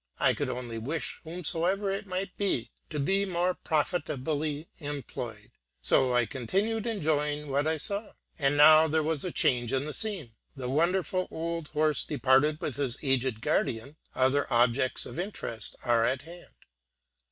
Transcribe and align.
I 0.19 0.33
could 0.33 0.49
only 0.49 0.79
wish 0.79 1.21
whomsoever 1.25 1.91
it 1.91 2.07
might 2.07 2.35
be 2.35 2.71
to 2.89 2.99
be 2.99 3.23
more 3.23 3.53
profitably 3.53 4.67
employed, 4.79 5.51
so 5.79 6.11
I 6.15 6.25
continued 6.25 6.87
enjoying 6.87 7.49
what 7.51 7.67
I 7.67 7.77
saw; 7.77 8.13
and 8.39 8.57
now 8.57 8.87
there 8.87 9.03
was 9.03 9.23
a 9.23 9.31
change 9.31 9.71
in 9.71 9.85
the 9.85 9.93
scene: 9.93 10.33
the 10.55 10.69
wondrous 10.71 11.13
old 11.13 11.67
horse 11.67 12.01
departed 12.01 12.59
with 12.61 12.77
his 12.77 12.97
aged 13.03 13.41
guardian; 13.41 13.95
other 14.15 14.51
objects 14.51 15.05
of 15.05 15.19
interest 15.19 15.75
are 15.83 16.03
at 16.03 16.23
hand. 16.23 16.55